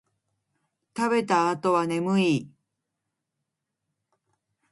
[0.97, 2.49] 食べた後は眠い